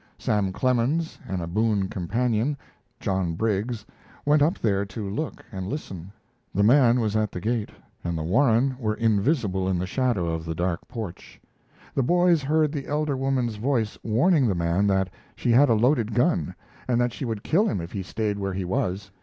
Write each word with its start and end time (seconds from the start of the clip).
Sam 0.17 0.51
Clemens 0.51 1.19
and 1.27 1.43
a 1.43 1.47
boon 1.47 1.87
companion, 1.87 2.57
John 2.99 3.35
Briggs, 3.35 3.85
went 4.25 4.41
up 4.41 4.57
there 4.57 4.83
to 4.83 5.07
look 5.07 5.45
and 5.51 5.67
listen. 5.67 6.11
The 6.55 6.63
man 6.63 6.99
was 6.99 7.15
at 7.15 7.31
the 7.31 7.39
gate, 7.39 7.69
and 8.03 8.17
the 8.17 8.23
warren 8.23 8.75
were 8.79 8.95
invisible 8.95 9.69
in 9.69 9.77
the 9.77 9.85
shadow 9.85 10.25
of 10.33 10.43
the 10.43 10.55
dark 10.55 10.87
porch. 10.87 11.39
The 11.93 12.01
boys 12.01 12.41
heard 12.41 12.71
the 12.71 12.87
elder 12.87 13.15
woman's 13.15 13.57
voice 13.57 13.95
warning 14.01 14.47
the 14.47 14.55
man 14.55 14.87
that 14.87 15.11
she 15.35 15.51
had 15.51 15.69
a 15.69 15.75
loaded 15.75 16.15
gun, 16.15 16.55
and 16.87 16.99
that 16.99 17.13
she 17.13 17.23
would 17.23 17.43
kill 17.43 17.67
him 17.69 17.79
if 17.79 17.91
he 17.91 18.01
stayed 18.01 18.39
where 18.39 18.53
he 18.53 18.65
was. 18.65 19.11